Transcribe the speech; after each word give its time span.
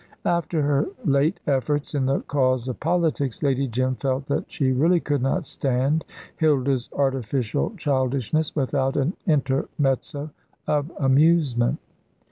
After 0.25 0.63
her 0.63 0.87
late 1.05 1.39
efforts 1.45 1.93
in 1.93 2.07
the 2.07 2.21
cause 2.21 2.67
of 2.67 2.79
politics 2.79 3.43
Lady 3.43 3.67
Jim 3.67 3.93
felt 3.93 4.25
that 4.25 4.51
she 4.51 4.71
really 4.71 4.99
could 4.99 5.21
not 5.21 5.45
stand 5.45 6.05
Hilda's 6.37 6.89
artificial 6.95 7.73
childishness 7.77 8.55
without 8.55 8.97
an 8.97 9.13
intermezzo 9.27 10.31
of 10.65 10.91
amusement. 10.97 11.77